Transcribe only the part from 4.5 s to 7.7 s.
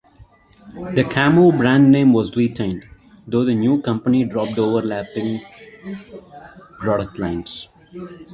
overlapping product lines.